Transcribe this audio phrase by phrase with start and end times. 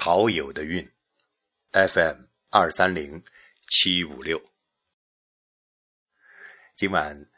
[0.00, 0.92] 陶友的韵
[1.72, 3.24] ，FM 二三零
[3.68, 4.40] 七五六。
[6.76, 7.28] 今晚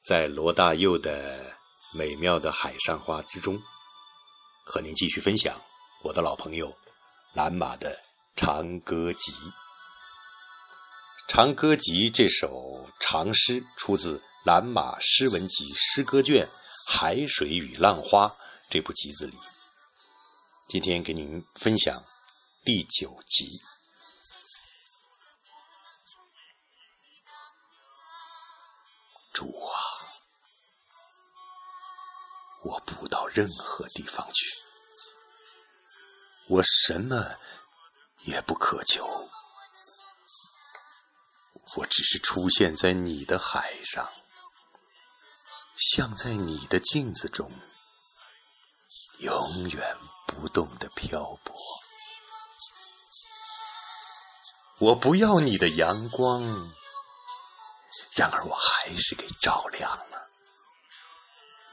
[0.00, 1.56] 在罗大佑的
[1.98, 3.60] 美妙的海上花之中，
[4.64, 5.60] 和您继续分享
[6.04, 6.72] 我的老朋友
[7.34, 7.96] 蓝马的
[8.36, 9.32] 《长歌集》。
[11.26, 16.46] 《长歌集》这首长诗出自蓝马诗文集诗歌卷
[16.88, 18.28] 《海水与浪花》
[18.70, 19.34] 这部集子里。
[20.66, 22.02] 今天给您分享
[22.64, 23.62] 第九集。
[29.32, 29.76] 主啊，
[32.64, 34.46] 我不到任何地方去，
[36.48, 37.36] 我什么
[38.24, 39.06] 也不渴求，
[41.76, 44.10] 我只是出现在你的海上，
[45.76, 47.48] 像在你的镜子中，
[49.20, 49.96] 永远。
[50.34, 51.54] 不动的漂泊，
[54.80, 56.42] 我不要你的阳光，
[58.16, 60.28] 然而我还是给照亮了。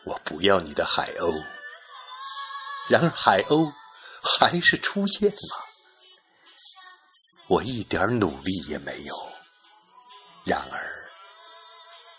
[0.05, 1.45] 我不要你的海鸥，
[2.89, 3.73] 然而海鸥
[4.23, 5.65] 还是出现了。
[7.47, 9.15] 我一点努力也没有，
[10.45, 11.11] 然而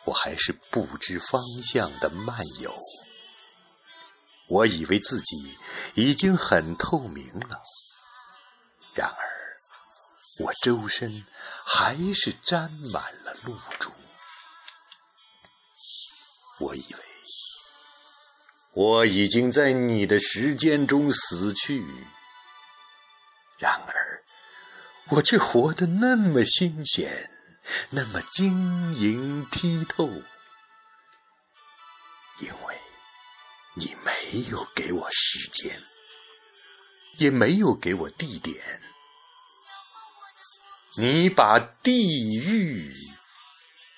[0.05, 2.73] 我还是不知方向的漫游。
[4.53, 5.59] 我以为自己
[5.95, 7.63] 已经很透明了，
[8.95, 9.25] 然而
[10.45, 11.25] 我周身
[11.65, 13.91] 还是沾满了露珠。
[16.61, 17.01] 我以为
[18.75, 21.83] 我已经在你的时间中死去，
[23.59, 24.23] 然而
[25.13, 27.31] 我却活得那么新鲜，
[27.89, 30.07] 那么晶莹剔透，
[32.41, 32.72] 因为。
[33.75, 35.83] 你没有给我时间，
[37.19, 38.83] 也没有给我地点，
[40.97, 42.93] 你把地狱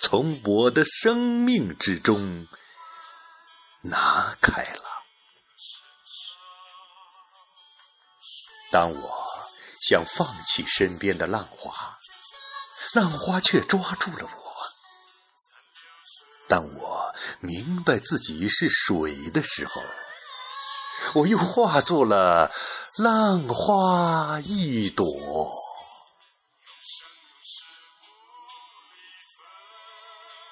[0.00, 2.46] 从我的生命之中
[3.82, 4.84] 拿开了。
[8.70, 9.24] 当我
[9.80, 11.98] 想放弃身边的浪花，
[12.94, 14.54] 浪花却抓住了我。
[16.48, 16.83] 当我。
[17.44, 19.82] 明白自己是水的时候，
[21.20, 22.50] 我又化作了
[22.96, 25.04] 浪花一朵。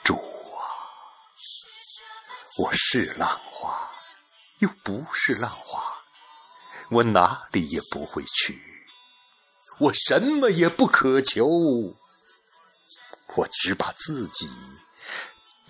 [0.05, 0.61] 主啊，
[2.59, 3.91] 我是浪花，
[4.59, 5.83] 又不是浪花，
[6.91, 8.61] 我哪里也不会去，
[9.79, 11.47] 我什么也不渴求，
[13.37, 14.47] 我只把自己。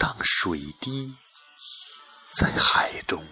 [0.03, 1.15] 当水滴
[2.35, 3.25] 在海中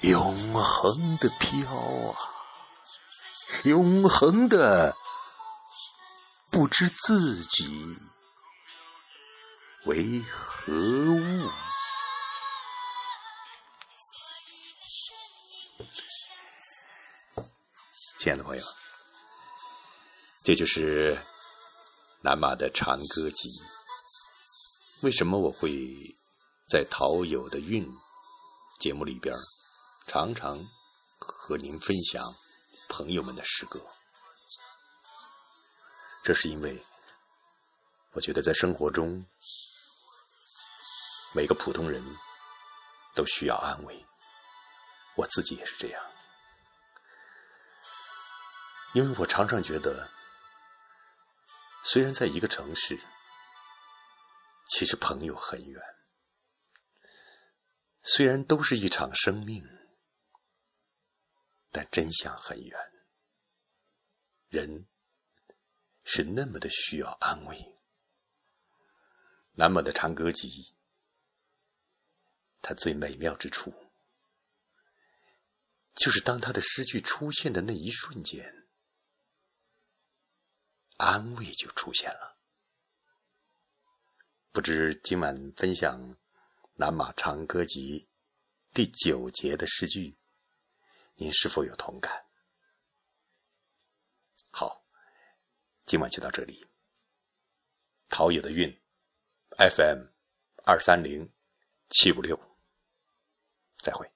[0.00, 2.16] 永恒的飘啊，
[3.64, 4.96] 永恒的
[6.50, 7.98] 不知自己
[9.84, 11.50] 为何物。
[18.18, 18.64] 亲爱的朋友，
[20.46, 21.22] 这就是
[22.22, 23.50] 南马的长歌集。
[25.02, 25.96] 为什么我会
[26.70, 27.84] 在陶友的韵
[28.78, 29.34] 节目里边
[30.06, 30.56] 常常
[31.18, 32.22] 和您分享
[32.88, 33.84] 朋友们的诗歌？
[36.22, 36.80] 这是因为
[38.12, 39.26] 我觉得在生活中
[41.34, 42.00] 每个普通人
[43.16, 44.06] 都需要安慰，
[45.16, 46.00] 我自己也是这样。
[48.94, 50.08] 因为我常常觉得，
[51.82, 53.00] 虽然在一个城市。
[54.74, 55.82] 其实朋友很远，
[58.00, 59.68] 虽然都是一场生命，
[61.70, 62.80] 但真相很远。
[64.48, 64.88] 人
[66.04, 67.78] 是那么的需要安慰。
[69.52, 70.74] 南马的长歌集，
[72.62, 73.92] 它最美妙之处，
[75.94, 78.66] 就是当他的诗句出现的那一瞬间，
[80.96, 82.31] 安慰就出现了。
[84.52, 85.98] 不知今晚分享
[86.74, 88.00] 《南马长歌集》
[88.74, 90.14] 第九节的诗句，
[91.14, 92.26] 您是否有同感？
[94.50, 94.84] 好，
[95.86, 96.66] 今晚就到这里。
[98.10, 98.78] 陶冶的韵
[99.56, 100.08] ，FM
[100.66, 101.32] 二三零
[101.88, 102.38] 七五六，
[103.78, 104.06] 再会。